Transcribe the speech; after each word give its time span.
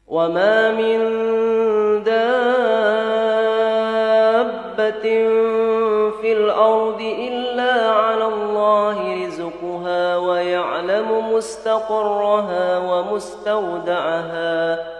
وما 0.08 0.72
من 0.72 0.98
دابة 2.04 2.48
في 6.20 6.32
الأرض 6.32 7.00
إلا 7.00 7.90
على 7.90 8.24
الله 8.24 9.26
رزقها 9.26 10.16
ويعلم 10.16 11.32
مستقرها 11.32 12.78
ومستودعها. 12.78 14.99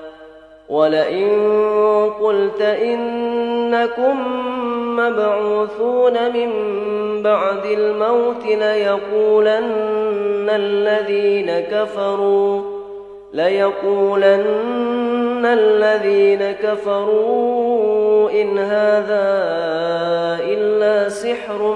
ولئن 0.71 1.29
قلت 2.21 2.61
إنكم 2.61 4.17
مبعوثون 4.97 6.13
من 6.33 6.51
بعد 7.21 7.65
الموت 7.65 8.45
ليقولن 8.45 9.69
الذين 10.49 11.59
كفروا 11.59 12.61
ليقولن 13.33 14.61
الذين 15.45 16.51
كفروا 16.51 18.31
إن 18.31 18.57
هذا 18.57 19.31
إلا 20.43 21.09
سحر 21.09 21.75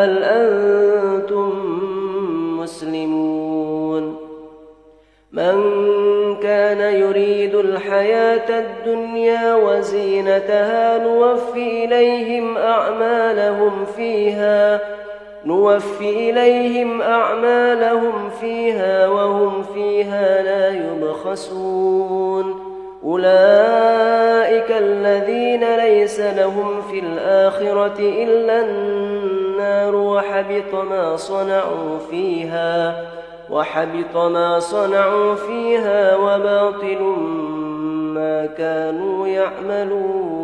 فهل 0.00 0.24
أنتم 0.24 1.52
مسلمون؟ 2.60 4.16
من 5.32 5.56
كان 6.36 6.94
يريد 6.94 7.54
الحياة 7.54 8.58
الدنيا 8.58 9.54
وزينتها 9.54 10.98
نوفي 10.98 11.84
إليهم 11.84 12.56
أعمالهم 12.56 13.84
فيها 13.96 14.80
نوفي 15.44 16.30
إليهم 16.30 17.02
أعمالهم 17.02 18.30
فيها 18.40 19.08
وهم 19.08 19.62
فيها 19.62 20.42
لا 20.42 20.68
يبخسون. 20.68 22.60
أولئك 23.04 24.70
الذين 24.70 25.76
ليس 25.76 26.20
لهم 26.20 26.82
في 26.90 26.98
الآخرة 26.98 27.98
إلا 27.98 28.60
النار. 28.60 29.39
وحبط 29.94 30.74
ما 30.90 31.16
صنعوا 31.16 31.98
فيها 32.10 33.04
وحبط 33.50 34.16
ما 34.16 34.58
صنعوا 34.58 35.34
فيها 35.34 36.16
وباطل 36.16 37.02
ما 38.14 38.46
كانوا 38.46 39.26
يعملون. 39.26 40.40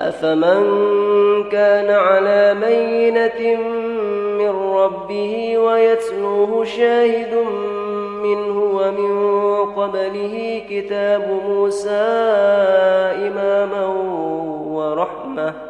أفمن 0.00 0.64
كان 1.52 1.90
على 1.90 2.54
بينة 2.54 3.60
من 4.38 4.50
ربه 4.74 5.58
ويتلوه 5.58 6.64
شاهد 6.64 7.34
منه 8.22 8.58
ومن 8.58 9.12
قبله 9.72 10.62
كتاب 10.70 11.40
موسى 11.48 11.90
إماما 13.28 13.86
ورحمة 14.66 15.69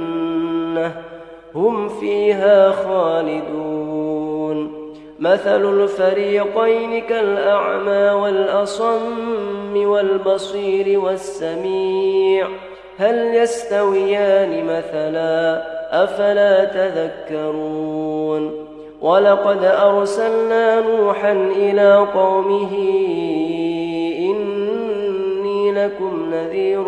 هم 1.55 1.89
فيها 1.89 2.71
خالدون. 2.71 4.11
مثل 5.19 5.81
الفريقين 5.81 7.01
كالأعمى 7.01 8.09
والأصم 8.21 9.77
والبصير 9.77 10.99
والسميع. 10.99 12.47
هل 12.97 13.35
يستويان 13.35 14.65
مثلا؟ 14.65 15.61
أفلا 16.03 16.65
تذكرون. 16.65 18.51
ولقد 19.01 19.63
أرسلنا 19.63 20.81
نوحا 20.81 21.31
إلى 21.31 22.07
قومه 22.13 22.77
إني 24.19 25.71
لكم 25.71 26.33
نذير 26.33 26.87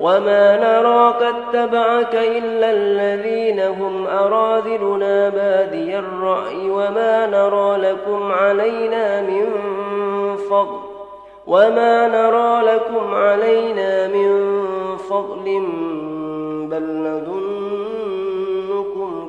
وما 0.00 0.56
نراك 0.56 1.22
اتبعك 1.22 2.14
إلا 2.14 2.70
الذين 2.70 3.60
هم 3.60 4.06
أراذلنا 4.06 5.28
بادي 5.28 5.98
الرأي 5.98 6.70
وما 6.70 7.26
نرى 7.26 7.76
لكم 7.76 8.32
علينا 8.32 9.20
من 9.22 9.46
فضل 10.50 10.80
وما 11.46 12.08
نرى 12.08 12.62
لكم 12.74 13.14
علينا 13.14 14.08
من 14.08 14.56
فضل 14.96 15.66
بل 16.70 16.84
نظنكم 17.08 18.70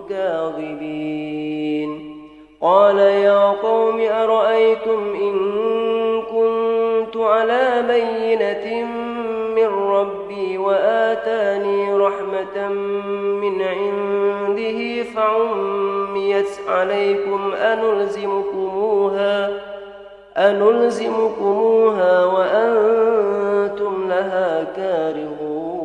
كاذبين 0.10 1.52
قال 2.62 2.98
يا 2.98 3.46
قوم 3.46 4.02
أرأيتم 4.02 5.14
إن 5.16 5.62
كنت 6.22 7.18
على 7.18 7.84
بينة 7.88 8.86
ربي 9.92 10.58
وآتاني 10.58 11.94
رحمة 11.94 12.68
من 13.44 13.62
عنده 13.62 15.04
فعميت 15.04 16.48
عليكم 16.68 17.54
أنلزمكموها 17.54 19.50
أنلزمكموها 20.38 22.26
وأنتم 22.26 24.10
لها 24.10 24.64
كارهون. 24.76 25.82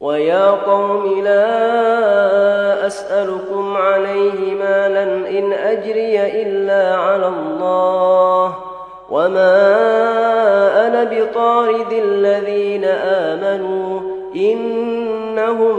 ويا 0.00 0.50
قوم 0.50 1.20
لا 1.24 2.86
أسألكم 2.86 3.76
عليه 3.76 4.54
مالا 4.54 5.02
إن 5.38 5.52
أجري 5.52 6.42
إلا 6.42 6.96
على 6.96 7.28
الله. 7.28 8.65
وما 9.10 10.86
أنا 10.86 11.04
بطارد 11.04 11.92
الذين 11.92 12.84
آمنوا 12.84 14.00
إنهم 14.36 15.76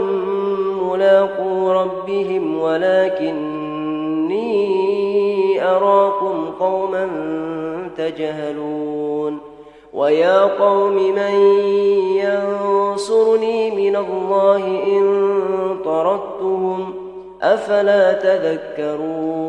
ملاقو 0.90 1.72
ربهم 1.72 2.60
ولكني 2.60 4.38
أراكم 5.64 6.50
قوما 6.60 7.08
تجهلون 7.96 9.38
ويا 9.92 10.44
قوم 10.44 10.94
من 10.94 11.34
ينصرني 12.16 13.70
من 13.70 13.96
الله 13.96 14.64
إن 14.86 15.28
طردتهم 15.84 16.94
أفلا 17.42 18.12
تذكرون 18.12 19.48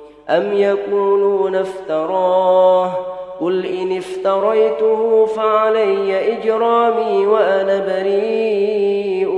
أم 0.37 0.53
يقولون 0.53 1.55
افتراه؟ 1.55 2.93
قل 3.41 3.65
إن 3.65 3.97
افتريته 3.97 5.25
فعلي 5.25 6.33
إجرامي 6.33 7.27
وأنا 7.27 7.79
بريء 7.79 9.31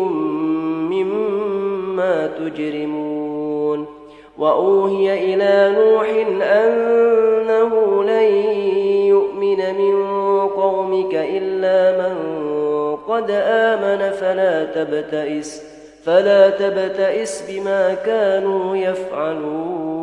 مما 0.91 2.27
تجرمون. 2.27 3.85
وأوهي 4.37 5.33
إلى 5.33 5.75
نوح 5.79 6.07
أنه 6.43 8.03
لن 8.03 8.33
يؤمن 9.07 9.57
من 9.77 9.95
قومك 10.47 11.13
إلا 11.13 11.97
من 12.01 12.15
قد 12.95 13.31
آمن 13.31 14.11
فلا 14.11 14.65
تبتئس 14.65 15.63
فلا 16.05 16.49
تبتئس 16.49 17.51
بما 17.51 17.93
كانوا 17.93 18.77
يفعلون. 18.77 20.02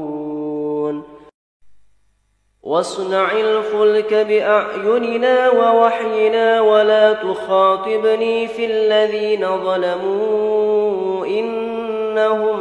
واصنع 2.62 3.32
الفلك 3.32 4.14
بأعيننا 4.14 5.50
ووحينا 5.50 6.60
ولا 6.60 7.12
تخاطبني 7.12 8.48
في 8.48 8.66
الذين 8.66 9.46
ظلموا 9.64 11.26
إنهم 11.26 12.58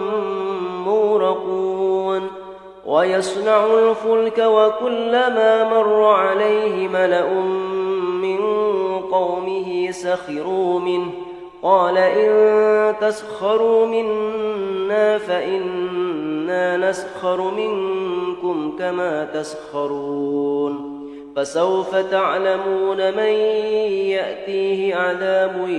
مورقون. 0.85 2.27
ويصنع 2.85 3.65
الفلك 3.65 4.37
وكلما 4.37 5.63
مر 5.63 6.03
عليه 6.03 6.87
ملأ 6.87 7.33
من 8.21 8.39
قومه 9.11 9.91
سخروا 9.91 10.79
منه. 10.79 11.11
قال 11.63 11.97
إن 11.97 12.95
تسخروا 13.01 13.85
منا 13.85 15.17
فإنا 15.17 16.77
نسخر 16.77 17.41
منكم. 17.41 18.08
كما 18.79 19.25
تسخرون 19.33 20.99
فسوف 21.35 21.95
تعلمون 21.95 23.11
من 23.11 23.33
يأتيه 24.09 24.95
عذاب 24.95 25.69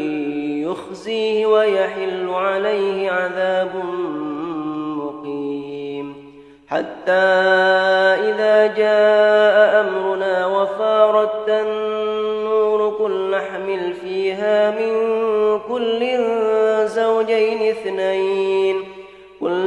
يخزيه 0.67 1.47
ويحل 1.47 2.29
عليه 2.29 3.11
عذاب 3.11 3.71
مقيم 4.97 6.15
حتى 6.69 7.13
إذا 8.31 8.67
جاء 8.67 9.81
أمرنا 9.81 10.47
وفارت 10.47 11.49
النور 11.49 12.89
قل 12.89 13.31
نحمل 13.31 13.93
فيها 13.93 14.71
من 14.71 14.91
كل 15.69 16.19
زوجين 16.87 17.71
اثنين 17.71 18.40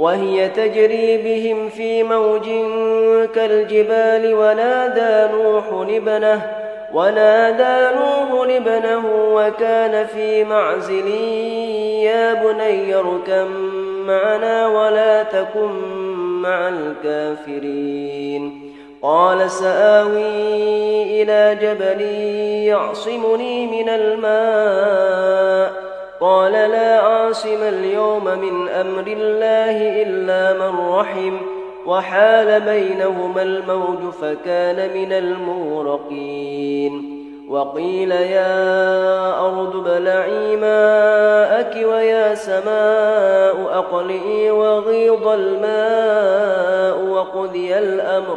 وهي 0.00 0.48
تجري 0.48 1.16
بهم 1.16 1.68
في 1.68 2.02
موج 2.02 2.44
كالجبال 3.34 4.34
ونادى 4.34 5.32
نوح 5.34 5.64
ابنه 5.72 6.42
ونادى 6.94 7.96
نوح 7.96 8.48
ابنه 8.48 9.02
وكان 9.34 10.06
في 10.06 10.44
معزل 10.44 11.08
يا 12.04 12.34
بني 12.34 12.94
اركب 12.94 13.48
معنا 14.06 14.66
ولا 14.66 15.22
تكن 15.22 15.72
مع 16.42 16.68
الكافرين. 16.68 18.60
قال 19.02 19.50
سآوي 19.50 21.22
إلى 21.22 21.58
جبل 21.62 22.00
يعصمني 22.66 23.66
من 23.66 23.88
الماء 23.88 25.89
قال 26.20 26.52
لا 26.52 27.00
عاصم 27.00 27.62
اليوم 27.62 28.24
من 28.24 28.68
أمر 28.68 29.04
الله 29.06 30.02
إلا 30.02 30.52
من 30.52 30.88
رحم 30.88 31.36
وحال 31.86 32.60
بينهما 32.60 33.42
الموج 33.42 34.12
فكان 34.22 34.94
من 34.94 35.12
المورقين 35.12 36.92
وقيل 37.48 38.10
يا 38.10 39.40
أرض 39.40 39.84
بلعي 39.84 40.56
ماءك 40.56 41.86
ويا 41.86 42.34
سماء 42.34 43.78
أقلئي 43.78 44.50
وغيض 44.50 45.28
الماء 45.28 47.04
وقضي 47.10 47.78
الأمر 47.78 48.36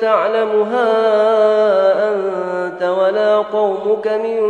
تعلمها 0.00 0.88
أنت 2.12 2.82
ولا 2.82 3.36
قومك 3.36 4.08
من 4.08 4.40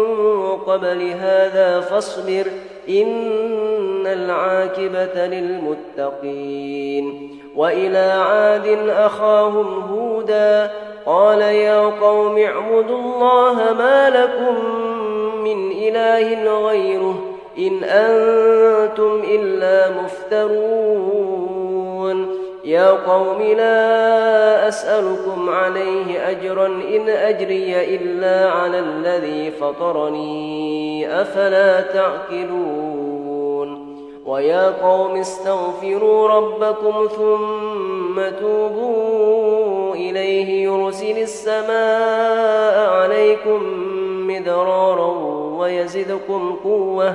قبل 0.67 1.11
هذا 1.21 1.81
فاصبر 1.81 2.47
إن 2.89 4.07
العاقبة 4.07 5.27
للمتقين 5.27 6.63
وإلى 7.57 8.13
عاد 8.29 8.67
أخاهم 8.89 9.83
هودا 9.93 10.71
قال 11.07 11.41
يا 11.41 11.81
قوم 11.81 12.39
اعبدوا 12.39 12.99
الله 12.99 13.55
ما 13.79 14.11
لكم 14.11 14.55
من 15.45 15.71
إله 15.71 16.59
غيره 16.69 17.15
إن 17.59 17.85
أنتم 17.85 19.23
إلا 19.31 19.91
مفترون 20.03 21.62
يا 22.65 22.91
قوم 22.91 23.43
لا 23.43 24.69
أسألكم 24.69 25.51
عليه 25.51 26.31
أجرا 26.31 26.67
إن 26.67 27.09
أجري 27.09 27.97
إلا 27.97 28.51
على 28.51 28.79
الذي 28.79 29.51
فطرني. 29.51 31.21
أفلا 31.21 31.81
تعقلون؟ 31.81 33.03
ويا 34.27 34.71
قوم 34.83 35.17
استغفروا 35.17 36.29
ربكم 36.29 37.09
ثم 37.17 38.21
توبوا 38.41 39.95
إليه. 39.95 40.65
يرسل 40.65 41.19
السماء 41.19 42.91
عليكم 42.91 43.63
مدرارا 44.27 45.13
ويزدكم 45.59 46.57
قوة. 46.65 47.15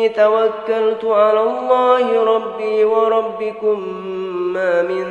إني 0.00 0.08
توكلت 0.08 1.04
على 1.04 1.40
الله 1.40 2.24
ربي 2.24 2.84
وربكم 2.84 3.80
ما 4.52 4.82
من 4.82 5.04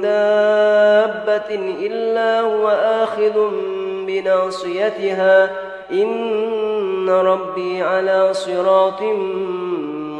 دابة 0.00 1.54
إلا 1.80 2.40
هو 2.40 2.68
آخذ 3.02 3.50
بناصيتها. 4.06 5.50
إن 5.92 7.10
ربي 7.10 7.82
على 7.82 8.34
صراط 8.34 9.02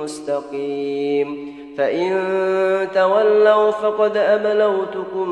مستقيم. 0.02 1.56
فإن 1.78 2.88
تولوا 2.94 3.70
فقد 3.70 4.16
أبلوتكم 4.16 5.28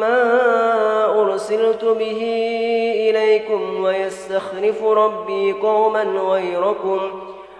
ما 0.00 1.20
أرسلت 1.20 1.84
به 1.84 2.22
إليكم 3.10 3.82
ويستخلف 3.82 4.82
ربي 4.84 5.52
قوما 5.52 6.02
غيركم. 6.02 7.00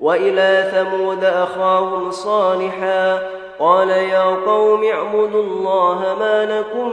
وإلى 0.00 0.70
ثمود 0.72 1.24
أخاهم 1.24 2.10
صالحا 2.10 3.18
قال 3.58 3.88
يا 3.88 4.24
قوم 4.46 4.84
اعبدوا 4.84 5.42
الله 5.42 6.16
ما 6.18 6.58
لكم 6.58 6.90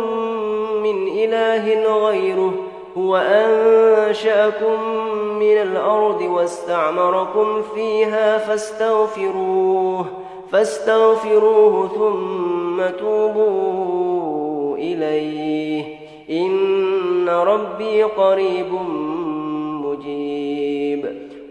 من 0.84 1.08
إله 1.08 1.96
غيره 2.08 2.54
هو 2.98 3.16
أنشأكم 3.16 4.84
من 5.40 5.58
الأرض 5.58 6.22
واستعمركم 6.22 7.62
فيها 7.76 8.38
فاستغفروه 8.38 10.06
فاستغفروه 10.52 11.88
ثم 11.88 12.98
توبوا 13.00 14.78
إليه 14.78 15.84
إن 16.30 17.30
ربي 17.30 18.04
قريب 18.04 18.74
مجيب 19.84 20.47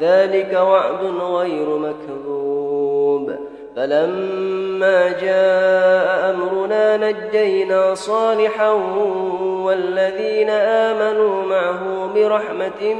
ذلك 0.00 0.52
وعد 0.52 1.04
غير 1.20 1.68
مكذوب. 1.78 3.34
فلما 3.76 5.08
جاء 5.08 6.30
أمرنا 6.30 6.96
نجينا 6.96 7.94
صالحا 7.94 8.70
والذين 9.62 10.50
آمنوا 10.50 11.42
معه 11.42 12.12
برحمة 12.14 12.94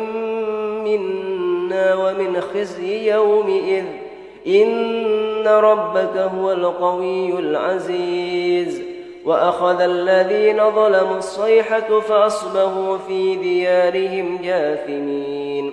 منا 0.84 1.94
ومن 1.94 2.40
خزي 2.40 3.12
يومئذ. 3.12 3.84
إن 4.46 5.46
ربك 5.46 6.16
هو 6.16 6.52
القوي 6.52 7.38
العزيز. 7.38 8.82
وأخذ 9.24 9.80
الذين 9.80 10.70
ظلموا 10.70 11.18
الصيحة 11.18 12.00
فأصبحوا 12.00 12.98
في 12.98 13.36
ديارهم 13.36 14.38
جاثمين. 14.42 15.72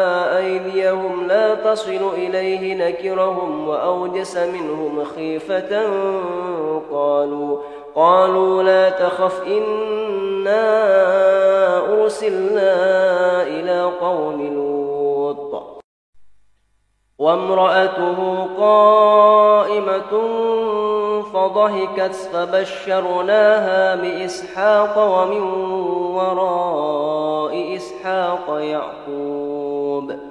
أيديهم 0.41 1.27
لا 1.27 1.55
تصل 1.55 2.09
إليه 2.13 2.75
نكرهم 2.75 3.67
وأوجس 3.67 4.37
منهم 4.37 5.03
خيفة 5.03 5.83
قالوا 6.91 7.57
قالوا 7.95 8.63
لا 8.63 8.89
تخف 8.89 9.47
إنا 9.47 10.61
أرسلنا 11.93 12.73
إلى 13.43 13.83
قوم 14.01 14.41
لوط. 14.41 15.63
وامرأته 17.19 18.47
قائمة 18.59 20.13
فضحكت 21.33 22.15
فبشرناها 22.33 23.95
بإسحاق 23.95 24.95
ومن 24.97 25.41
وراء 26.15 27.75
إسحاق 27.75 28.59
يعقوب. 28.59 30.30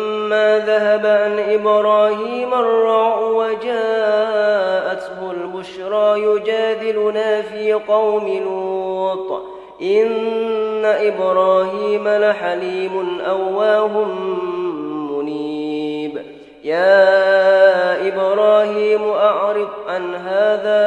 ذهب 0.57 1.05
عن 1.05 1.39
إبراهيم 1.39 2.53
الرع 2.53 3.19
وجاءته 3.19 3.71
البشرى 5.31 6.21
يجادلنا 6.23 7.41
في 7.41 7.73
قوم 7.73 8.27
لوط 8.45 9.41
إن 9.81 10.85
إبراهيم 10.85 12.07
لحليم 12.07 13.21
أواه 13.29 14.05
منيب 15.11 16.21
يا 16.63 18.07
إبراهيم 18.07 19.09
أعرض 19.09 19.69
عن 19.87 20.15
هذا 20.15 20.81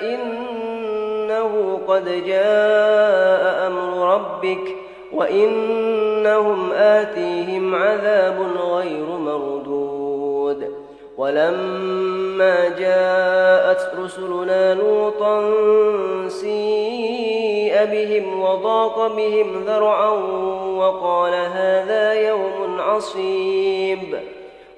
إنه 0.00 1.80
قد 1.88 2.24
جاء 2.26 3.66
أمر 3.66 4.14
ربك 4.14 4.81
وإنهم 5.22 6.72
آتيهم 6.72 7.74
عذاب 7.74 8.36
غير 8.72 9.06
مردود 9.06 10.68
ولما 11.18 12.68
جاءت 12.68 13.92
رسلنا 13.98 14.74
لوطا 14.74 15.50
سيء 16.28 17.84
بهم 17.84 18.42
وضاق 18.42 19.16
بهم 19.16 19.64
ذرعا 19.66 20.10
وقال 20.76 21.34
هذا 21.34 22.12
يوم 22.12 22.80
عصيب 22.80 24.18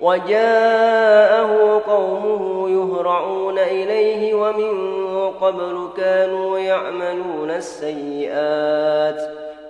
وجاءه 0.01 1.83
قومه 1.87 2.71
يهرعون 2.71 3.59
إليه 3.59 4.35
ومن 4.35 4.95
قبل 5.41 5.89
كانوا 5.97 6.59
يعملون 6.59 7.51
السيئات 7.51 9.44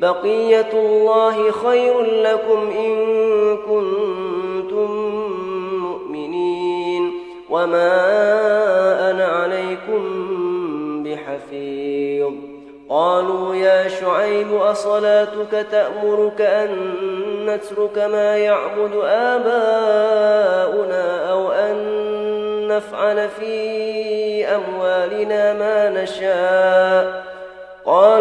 بقية 0.00 0.72
الله 0.74 1.50
خير 1.50 2.00
لكم 2.00 2.70
إن 2.70 2.96
كنتم 3.56 4.90
مؤمنين 5.76 7.12
وما 7.50 7.90
أنا 9.10 9.24
عليكم 9.24 10.02
بحفيظ. 11.02 12.32
قالوا 12.88 13.54
يا 13.54 13.88
شعيب 13.88 14.54
أصلاتك 14.54 15.66
تأمرك 15.70 16.40
أن 16.40 16.94
نترك 17.46 17.98
ما 17.98 18.36
يعبد 18.36 18.94
آباؤنا 19.04 20.00
أو 21.32 21.52
أن 21.52 21.76
نفعل 22.68 23.28
في 23.28 24.46
أموالنا 24.46 25.52
ما 25.52 26.02
نشاء؟ 26.02 27.30
يا 27.86 28.19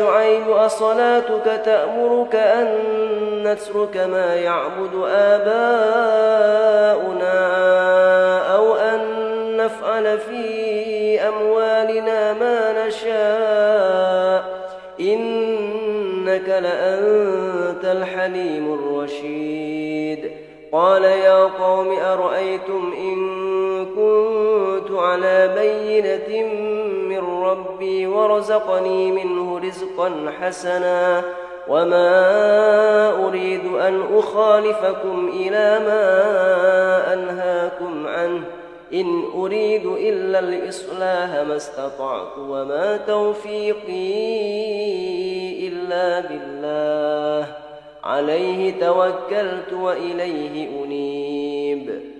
شعيب 0.00 0.50
أصلاتك 0.50 1.60
تأمرك 1.64 2.34
أن 2.34 2.78
نترك 3.42 3.96
ما 3.96 4.34
يعبد 4.34 4.94
آباؤنا 5.08 5.76
أو 8.56 8.74
أن 8.74 9.00
نفعل 9.56 10.18
في 10.18 11.20
أموالنا 11.20 12.32
ما 12.32 12.86
نشاء. 12.86 14.60
إنك 15.00 16.48
لأنت 16.48 17.84
الحليم 17.84 18.74
الرشيد. 18.74 20.30
قال 20.72 21.04
يا 21.04 21.44
قوم 21.44 21.98
أرأيتم 21.98 22.92
إن 22.98 23.79
على 25.00 25.54
بينة 25.58 26.46
من 27.08 27.42
ربي 27.42 28.06
ورزقني 28.06 29.12
منه 29.12 29.58
رزقا 29.58 30.32
حسنا 30.40 31.22
وما 31.68 33.26
أريد 33.26 33.64
أن 33.64 34.02
أخالفكم 34.18 35.32
إلى 35.36 35.80
ما 35.86 36.02
أنهاكم 37.12 38.06
عنه. 38.06 38.44
إن 38.94 39.22
أريد 39.34 39.86
إلا 39.86 40.38
الإصلاح 40.38 41.46
ما 41.48 41.56
استطعت 41.56 42.38
وما 42.38 42.96
توفيقي 42.96 44.20
إلا 45.68 46.20
بالله. 46.20 47.46
عليه 48.04 48.80
توكلت 48.80 49.72
وإليه 49.72 50.84
أنيب. 50.84 52.19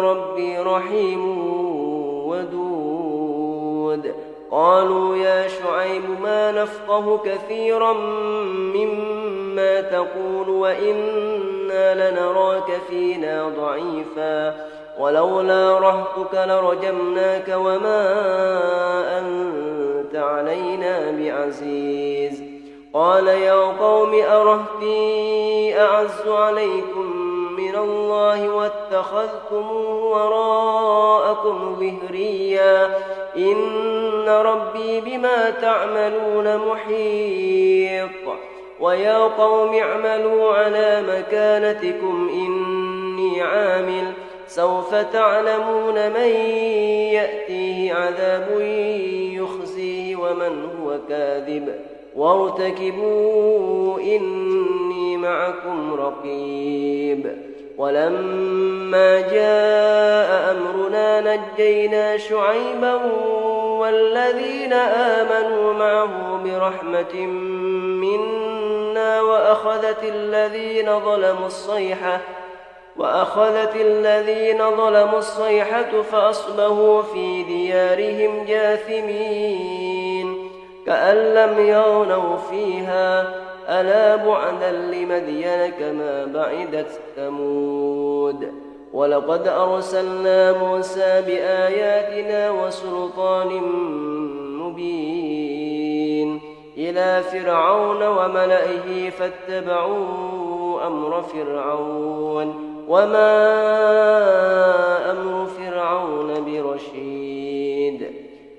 ربي 0.00 0.58
رحيم 0.58 1.48
ودود. 2.26 4.14
قالوا 4.50 5.16
يا 5.16 5.48
شعيب 5.48 6.02
ما 6.22 6.52
نفقه 6.52 7.18
كثيرا 7.24 7.92
مما 8.74 9.80
تقول 9.80 10.48
وإنا 10.48 12.10
لنراك 12.10 12.80
فينا 12.88 13.48
ضعيفا. 13.48 14.66
ولولا 14.98 15.78
رهتك 15.78 16.34
لرجمناك 16.34 17.48
وما 17.48 18.08
أنت 19.18 20.16
علينا 20.16 21.10
بعزيز. 21.10 22.42
قال 22.94 23.26
يا 23.28 23.52
قوم 23.54 24.14
أرهتي 24.14 25.80
أعز 25.80 26.28
عليكم 26.28 27.21
من 27.72 27.78
الله 27.78 28.48
واتخذتم 28.48 29.70
وراءكم 29.86 31.76
ظهريا 31.80 32.96
إن 33.36 34.28
ربي 34.28 35.00
بما 35.00 35.50
تعملون 35.50 36.56
محيط. 36.56 38.10
ويا 38.80 39.18
قوم 39.18 39.74
اعملوا 39.74 40.52
على 40.52 41.02
مكانتكم 41.08 42.30
إني 42.32 43.42
عامل. 43.42 44.12
سوف 44.46 44.94
تعلمون 44.94 46.10
من 46.10 46.28
يأتيه 47.12 47.94
عذاب 47.94 48.60
يخزيه 49.32 50.16
ومن 50.16 50.68
هو 50.80 50.98
كاذب. 51.08 51.80
وارتكبوا 52.16 54.00
إني 54.00 55.16
معكم 55.16 55.94
رقيب. 55.94 57.51
ولما 57.78 59.20
جاء 59.20 60.50
أمرنا 60.50 61.20
نجينا 61.20 62.16
شعيبا 62.16 62.94
والذين 63.80 64.72
آمنوا 64.72 65.72
معه 65.72 66.40
برحمة 66.44 67.26
منا 68.02 69.20
وأخذت 69.20 70.04
الذين 70.04 71.00
ظلموا 71.00 71.46
الصيحة 71.46 72.20
وأخذت 72.96 73.76
الذين 73.76 74.76
ظلموا 74.76 75.18
الصيحة 75.18 76.02
فأصبحوا 76.12 77.02
في 77.02 77.42
ديارهم 77.42 78.44
جاثمين 78.44 80.50
كأن 80.86 81.16
لم 81.16 81.66
يغنوا 81.66 82.36
فيها 82.50 83.34
ألا 83.68 84.16
بعدا 84.16 84.72
لمدين 84.72 85.70
كما 85.80 86.24
بعدت 86.24 87.00
ثمود 87.16 88.52
ولقد 88.92 89.48
أرسلنا 89.48 90.52
موسى 90.52 91.22
بآياتنا 91.26 92.50
وسلطان 92.50 93.48
مبين 94.58 96.40
إلى 96.76 97.22
فرعون 97.22 98.02
وملئه 98.02 99.10
فاتبعوا 99.10 100.86
أمر 100.86 101.22
فرعون 101.22 102.54
وما 102.88 103.50
أمر 105.10 105.46
فرعون 105.46 106.44
برشيد 106.44 108.12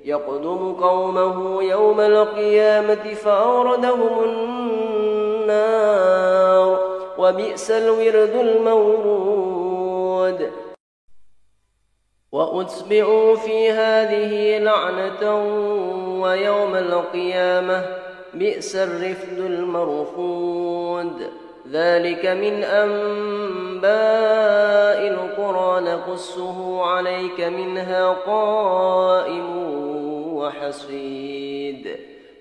يقدم 0.06 0.74
قومه 0.74 1.64
يوم 1.64 2.00
القيامة 2.00 3.14
فأوردهم 3.14 4.24
وبئس 7.18 7.72
الورد 7.72 8.36
المورود. 8.36 9.84
وأتبعوا 12.32 13.36
في 13.36 13.72
هذه 13.72 14.58
لعنة 14.58 15.36
ويوم 16.22 16.76
القيامة 16.76 17.86
بئس 18.34 18.76
الرفد 18.76 19.38
المرفود. 19.38 21.30
ذلك 21.72 22.26
من 22.26 22.64
أنباء 22.64 23.94
القرى 25.08 25.82
نقصه 25.82 26.82
عليك 26.86 27.42
منها 27.42 28.10
قائم 28.10 29.58
وحصيد. 30.36 32.13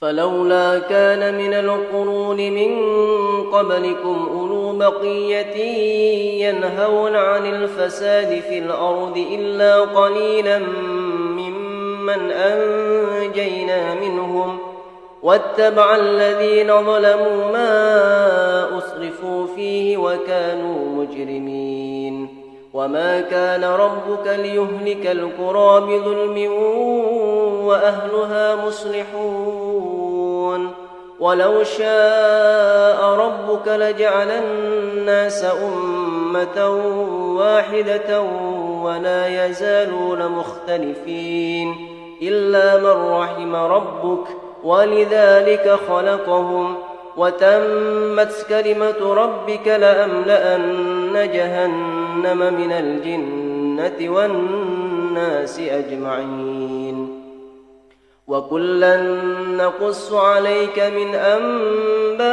فلولا 0.00 0.78
كان 0.78 1.34
من 1.34 1.54
القرون 1.54 2.36
من 2.36 2.80
قبلكم 3.52 4.28
أولو 4.32 4.72
بقية 4.72 5.56
ينهون 6.48 7.16
عن 7.16 7.46
الفساد 7.46 8.40
في 8.40 8.58
الأرض 8.58 9.26
إلا 9.32 9.80
قليلا 9.80 10.58
ممن 11.38 12.30
أنجينا 12.30 13.94
منهم 13.94 14.58
واتبع 15.22 15.96
الذين 15.96 16.66
ظلموا 16.66 17.52
ما 17.52 18.78
أسرفوا 18.78 19.46
فيه 19.56 19.96
وكانوا 19.96 21.04
مجرمين 21.04 22.28
وما 22.74 23.20
كان 23.20 23.64
ربك 23.64 24.26
ليهلك 24.26 25.06
القرى 25.06 25.80
بظلم 25.80 26.52
وأهلها 27.64 28.66
مصلحون 28.66 29.49
ولو 31.20 31.64
شاء 31.64 33.04
ربك 33.04 33.68
لجعل 33.68 34.30
الناس 34.30 35.44
أمة 35.44 36.68
واحدة 37.36 38.20
ولا 38.82 39.46
يزالون 39.46 40.28
مختلفين 40.28 41.74
إلا 42.22 42.76
من 42.76 43.12
رحم 43.12 43.56
ربك 43.56 44.26
ولذلك 44.64 45.78
خلقهم 45.88 46.74
وتمت 47.16 48.46
كلمة 48.48 49.14
ربك 49.14 49.68
لأملأن 49.68 51.30
جهنم 51.32 52.54
من 52.54 52.72
الجنة 52.72 54.14
والناس 54.14 55.58
أجمعين 55.58 56.79
وكلا 58.30 58.96
نقص 59.56 60.12
عليك 60.12 60.78
من 60.78 61.14
أنباء 61.14 62.30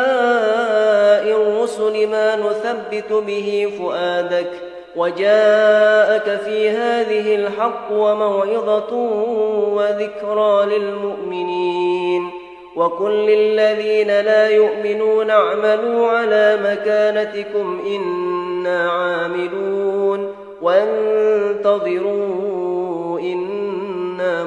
الرسل 1.42 2.08
ما 2.08 2.36
نثبت 2.36 3.14
به 3.14 3.74
فؤادك 3.80 4.50
وجاءك 4.96 6.40
في 6.46 6.70
هذه 6.70 7.36
الحق 7.36 7.92
وموعظة 7.92 8.94
وذكرى 9.74 10.66
للمؤمنين 10.78 12.30
وقل 12.76 13.12
للذين 13.12 14.08
لا 14.08 14.50
يؤمنون 14.50 15.30
اعملوا 15.30 16.08
على 16.08 16.60
مكانتكم 16.64 17.82
إنا 17.88 18.92
عاملون 18.92 20.34
وانتظروا 20.62 22.18
إنا 23.20 24.44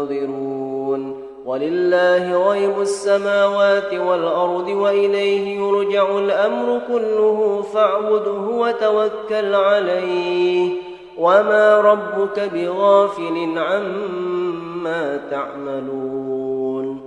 منتظرون 0.00 1.22
ولله 1.44 2.48
غيب 2.50 2.80
السماوات 2.80 3.94
والأرض 3.94 4.68
وإليه 4.68 5.58
يرجع 5.58 6.18
الأمر 6.18 6.80
كله 6.88 7.62
فاعبده 7.62 8.40
وتوكل 8.40 9.54
عليه. 9.54 10.72
وما 11.18 11.80
ربك 11.80 12.50
بغافل 12.54 13.58
عما 13.58 15.20
تعملون. 15.30 17.00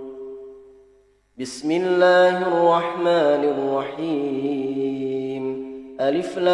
بسم 1.39 1.71
الله 1.71 2.47
الرحمن 2.47 3.53
الرحيم. 3.53 5.43
ألف 6.01 6.37
لام 6.37 6.53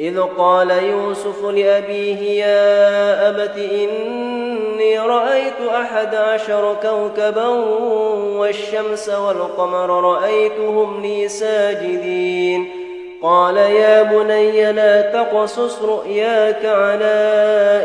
إذ 0.00 0.20
قال 0.38 0.70
يوسف 0.70 1.44
لأبيه 1.44 2.44
يا 2.44 3.28
أبت 3.28 3.58
إني 3.58 4.98
رأيت 4.98 5.60
أحد 5.74 6.14
عشر 6.14 6.76
كوكبا 6.82 7.46
والشمس 8.38 9.08
والقمر 9.08 10.00
رأيتهم 10.00 11.02
لي 11.02 11.28
ساجدين. 11.28 12.70
قال 13.22 13.56
يا 13.56 14.02
بني 14.02 14.72
لا 14.72 15.00
تقصص 15.00 15.82
رؤياك 15.82 16.64
على 16.64 17.14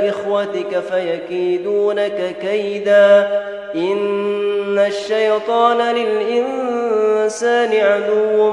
إخوتك 0.09 0.80
فيكيدونك 0.80 2.36
كيدا. 2.41 3.41
إن 3.76 4.80
الشيطان 4.80 5.95
للإنسان 5.95 7.74
عدو 7.74 8.51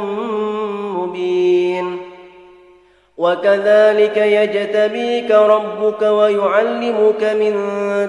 مبين. 0.97 1.98
وكذلك 3.19 4.17
يجتبيك 4.17 5.31
ربك 5.31 6.03
ويعلمك 6.03 7.25
من 7.25 7.55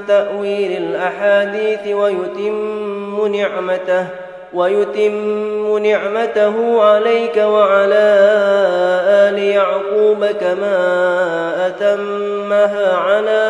تأويل 0.07 0.71
الأحاديث 0.71 1.95
ويتم 1.95 3.35
نعمته 3.35 4.07
ويتم 4.53 5.77
نعمته 5.77 6.81
عليك 6.83 7.37
وعلى 7.37 8.09
آل 9.29 9.39
يعقوب 9.39 10.25
كما 10.25 10.77
أتمها 11.67 12.95
على 12.95 13.41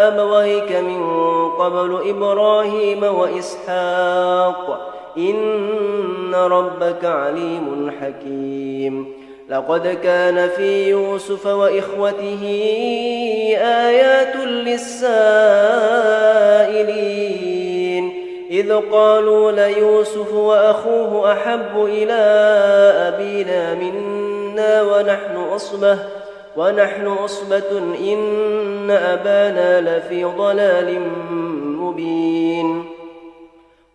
أبويك 0.00 0.72
من 0.72 1.02
قبل 1.50 1.98
إبراهيم 2.08 3.02
وإسحاق. 3.02 4.92
إن 5.18 6.34
ربك 6.34 7.04
عليم 7.04 7.92
حكيم. 8.00 9.17
لقد 9.50 9.98
كان 10.02 10.48
في 10.48 10.88
يوسف 10.88 11.46
وإخوته 11.46 12.42
آيات 13.60 14.36
للسائلين. 14.36 15.08
إذ 18.50 18.72
قالوا 18.92 19.52
ليوسف 19.52 20.34
وأخوه 20.34 21.32
أحب 21.32 21.84
إلى 21.84 22.12
أبينا 23.08 23.74
منا 23.74 24.82
ونحن 24.82 25.36
أصبة 25.36 25.98
ونحن 26.56 27.06
أصبة 27.06 27.78
إن 28.12 28.90
أبانا 28.90 29.80
لفي 29.80 30.24
ضلال 30.24 31.00
مبين. 31.80 32.84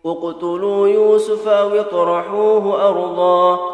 اقتلوا 0.06 0.88
يوسف 0.88 1.48
أو 1.48 1.80
اطرحوه 1.80 2.88
أرضا. 2.88 3.73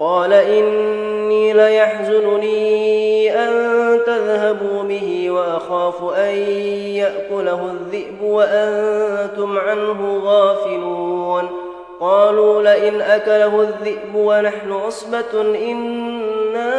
قال 0.00 0.32
إني 0.32 1.52
ليحزنني 1.52 3.34
أن 3.36 3.50
تذهبوا 4.06 4.82
به 4.82 5.30
وأخاف 5.30 6.14
أن 6.14 6.34
يأكله 6.94 7.70
الذئب 7.70 8.22
وأنتم 8.22 9.58
عنه 9.58 10.22
غافلون. 10.24 11.48
قالوا 12.00 12.62
لئن 12.62 13.00
أكله 13.00 13.60
الذئب 13.60 14.14
ونحن 14.14 14.72
عصبة 14.72 15.40
إنا 15.40 16.72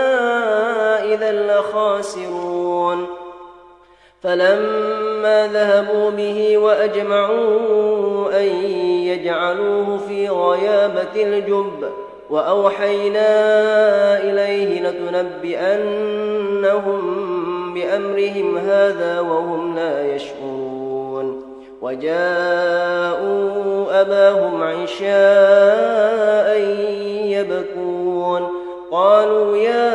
إذا 1.04 1.32
لخاسرون. 1.32 3.08
فلما 4.24 5.48
ذهبوا 5.54 6.10
به 6.10 6.58
وأجمعوا 6.58 8.40
أن 8.40 8.46
يجعلوه 9.06 9.98
في 10.08 10.30
غيابة 10.30 11.24
الجب 11.24 11.90
وأوحينا 12.32 13.30
إليه 14.24 14.90
لتنبئنهم 14.90 16.14
بأمرهم 17.74 18.58
هذا 18.58 19.20
وهم 19.20 19.76
لا 19.76 20.16
يشعرون. 20.16 21.44
وجاءوا 21.82 23.32
أباهم 24.02 24.64
عشاء 24.64 26.58
يبكون. 27.26 28.48
قالوا 28.92 29.58
يا 29.58 29.92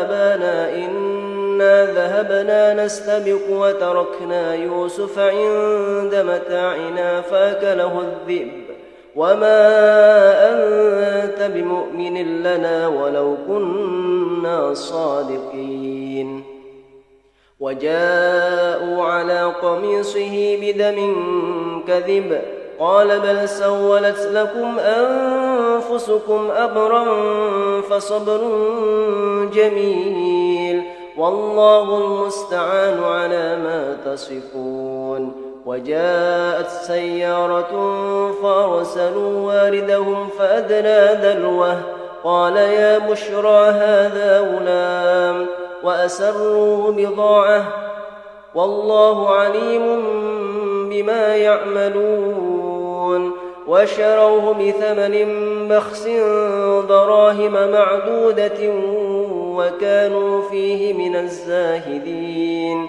أبانا 0.00 0.74
إنا 0.74 1.84
ذهبنا 1.84 2.84
نستبق 2.84 3.50
وتركنا 3.50 4.54
يوسف 4.54 5.18
عند 5.18 6.14
متاعنا 6.14 7.20
فأكله 7.20 8.00
الذئب. 8.00 8.69
وما 9.16 9.60
أنت 10.52 11.50
بمؤمن 11.54 12.42
لنا 12.42 12.88
ولو 12.88 13.36
كنا 13.46 14.74
صادقين 14.74 16.42
وجاءوا 17.60 19.04
على 19.04 19.44
قميصه 19.62 20.58
بدم 20.62 21.12
كذب 21.88 22.40
قال 22.80 23.20
بل 23.20 23.48
سولت 23.48 24.18
لكم 24.32 24.78
أنفسكم 24.78 26.50
أمرا 26.50 27.04
فصبر 27.80 28.40
جميل 29.52 30.82
والله 31.16 31.98
المستعان 31.98 33.02
على 33.04 33.56
ما 33.56 33.96
تصفون 34.04 35.39
وجاءت 35.70 36.68
سيارة 36.68 37.72
فأرسلوا 38.42 39.46
واردهم 39.46 40.28
فأدنى 40.38 41.22
دلوه 41.22 41.80
قال 42.24 42.56
يا 42.56 42.98
بشرى 42.98 43.70
هذا 43.70 44.40
غلام 44.40 45.46
وأسروا 45.82 46.92
بضاعة. 46.92 47.64
والله 48.54 49.28
عليم 49.30 49.82
بما 50.90 51.36
يعملون. 51.36 53.32
وشروه 53.68 54.52
بثمن 54.52 55.28
بخس 55.68 56.06
دراهم 56.88 57.52
معدودة 57.52 58.72
وكانوا 59.56 60.42
فيه 60.50 60.92
من 60.92 61.16
الزاهدين. 61.16 62.88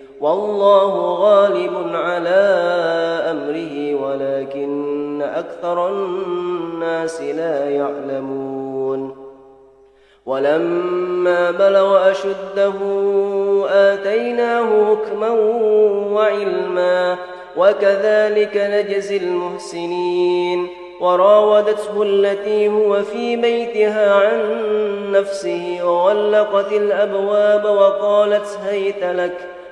والله 0.21 1.13
غالب 1.13 1.95
على 1.95 2.41
أمره 3.31 3.95
ولكن 4.05 5.21
أكثر 5.21 5.89
الناس 5.89 7.21
لا 7.21 7.69
يعلمون. 7.69 9.15
ولما 10.25 11.51
بلغ 11.51 12.11
أشده 12.11 12.73
آتيناه 13.69 14.95
حكما 14.95 15.29
وعلما 16.11 17.17
وكذلك 17.57 18.57
نجزي 18.57 19.17
المحسنين. 19.17 20.67
وراودته 21.01 22.03
التي 22.03 22.67
هو 22.67 23.01
في 23.01 23.35
بيتها 23.35 24.13
عن 24.13 24.41
نفسه 25.11 25.79
وغلقت 25.83 26.71
الأبواب 26.71 27.65
وقالت 27.65 28.59
هيت 28.63 29.03
لك 29.03 29.60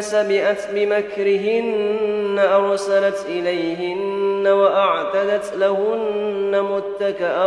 سبئت 0.00 0.68
بمكرهن 0.74 2.38
أرسلت 2.38 3.26
إليهن 3.28 4.46
وأعتدت 4.46 5.52
لهن 5.56 6.62
متكأ 6.70 7.46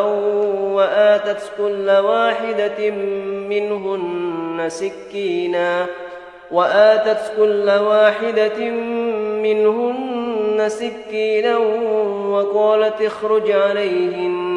وآتت 0.74 1.52
كل 1.58 1.90
واحدة 1.90 2.90
منهن 3.50 4.66
سكينا 4.68 5.86
وآتت 6.52 7.32
كل 7.38 7.70
واحدة 7.70 8.70
منهن 9.42 10.70
سكينا 10.70 11.58
وقالت 12.28 13.02
اخرج 13.02 13.52
عليهن 13.52 14.57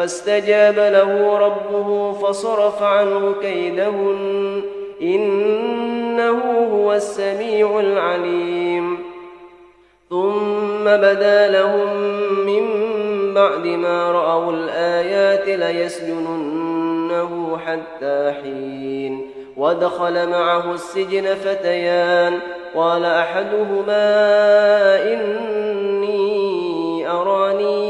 فاستجاب 0.00 0.74
له 0.74 1.38
ربه 1.38 2.12
فصرف 2.12 2.82
عنه 2.82 3.34
كيدهن. 3.42 4.62
إنه 5.02 6.40
هو 6.74 6.92
السميع 6.92 7.80
العليم. 7.80 8.98
ثم 10.10 10.84
بدا 10.84 11.48
لهم 11.48 11.96
من 12.46 12.64
بعد 13.34 13.66
ما 13.66 14.12
رأوا 14.12 14.52
الآيات 14.52 15.48
ليسجننه 15.48 17.58
حتى 17.66 18.34
حين. 18.42 19.30
ودخل 19.56 20.28
معه 20.28 20.72
السجن 20.72 21.34
فتيان. 21.34 22.38
قال 22.74 23.04
أحدهما 23.04 24.06
إني 25.12 27.10
أراني 27.10 27.89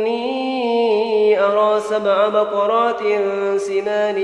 أرى 1.41 1.79
سبع 1.79 2.27
بقرات 2.27 2.99
سمان 3.57 4.17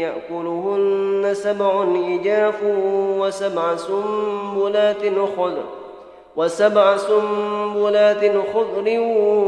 يأكلهن 0.00 1.30
سبع 1.32 1.84
إجاف 2.20 2.62
وسبع 3.18 3.76
سنبلات 3.76 5.02
خضر 5.36 5.64
وسبع 6.36 6.96
سنبلات 6.96 8.32
خضر 8.54 9.00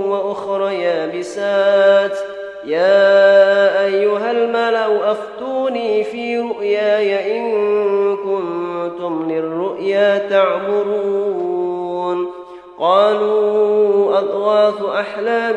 وأخر 0.08 0.70
يابسات. 0.70 2.18
يا 2.66 3.84
أيها 3.84 4.30
الملأ 4.30 5.10
أفتوني 5.10 6.04
في 6.04 6.38
رؤياي 6.38 7.38
إن 7.38 7.46
كنتم 8.16 9.30
للرؤيا 9.30 10.28
تعبرون 10.30 12.30
قالوا 12.78 14.18
أضغاث 14.18 14.82
أحلام 14.82 15.56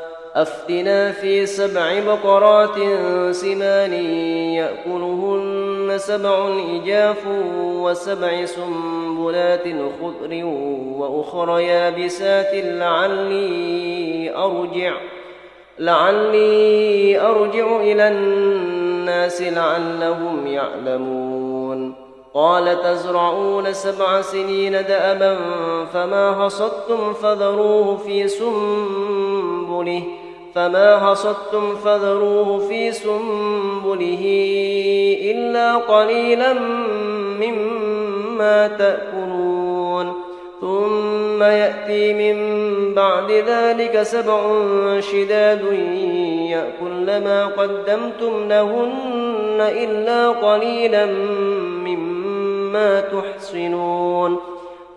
أفتنا 0.35 1.11
في 1.11 1.45
سبع 1.45 1.99
بقرات 1.99 2.75
سمان 3.31 3.93
يأكلهن 4.53 5.93
سبع 5.97 6.49
إجاف 6.75 7.27
وسبع 7.57 8.45
سنبلات 8.45 9.63
خضر 10.01 10.45
وأخر 10.97 11.59
يابسات 11.59 12.51
لعلي 12.53 14.35
أرجع 14.35 14.93
لعلي 15.79 17.21
أرجع 17.21 17.79
إلى 17.79 18.07
الناس 18.07 19.41
لعلهم 19.41 20.47
يعلمون. 20.47 21.31
قال 22.33 22.81
تزرعون 22.81 23.73
سبع 23.73 24.21
سنين 24.21 24.71
دأبا 24.71 25.37
فما 25.93 26.43
حصدتم 26.43 27.13
فذروه 27.13 27.97
في 27.97 28.27
سنبله 29.81 30.03
فما 30.55 30.99
حصدتم 30.99 31.75
فذروه 31.75 32.59
في 32.67 32.91
سنبله 32.91 34.23
إلا 35.21 35.75
قليلا 35.75 36.53
مما 37.41 38.67
تأكلون. 38.67 40.13
ثم 40.61 41.43
يأتي 41.43 42.13
من 42.13 42.37
بعد 42.93 43.31
ذلك 43.31 44.03
سبع 44.03 44.39
شداد 44.99 45.63
يأكل 46.51 47.05
ما 47.05 47.45
قدمتم 47.45 48.47
لهن 48.49 49.57
إلا 49.59 50.29
قليلا 50.29 51.05
مما 51.85 53.01
تحصنون 53.01 54.50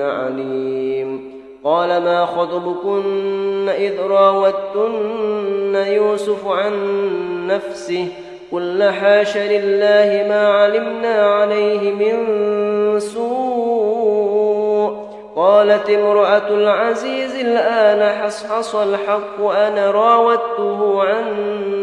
عليم. 0.00 1.32
قال 1.64 1.88
ما 1.88 2.26
خطبكن 2.26 3.68
إذ 3.68 4.00
راوتن 4.00 5.74
يوسف 5.74 6.48
عن 6.48 6.72
نفسه؟ 7.46 8.08
قل 8.52 8.90
حاش 8.90 9.36
لله 9.36 10.26
ما 10.28 10.48
علمنا 10.48 11.26
عليه 11.26 11.92
من 11.92 12.16
سوء. 13.00 14.32
قالت 15.36 15.90
امرأة 15.90 16.48
العزيز 16.48 17.36
الآن 17.36 18.22
حصحص 18.22 18.74
الحق 18.74 19.44
أنا 19.44 19.90
راودته 19.90 21.02
عن 21.02 21.24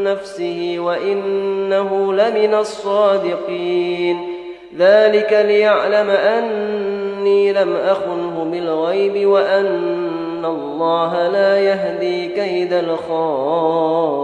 نفسه 0.03 0.75
وإنه 0.79 2.13
لمن 2.13 2.53
الصادقين. 2.53 4.17
ذلك 4.77 5.45
ليعلم 5.47 6.09
أني 7.19 7.53
لم 7.53 7.75
أخنه 7.75 8.47
بالغيب 8.51 9.27
وأن 9.27 10.45
الله 10.45 11.27
لا 11.27 11.59
يهدي 11.59 12.27
كيد 12.27 12.73
الخائنين. 12.73 14.19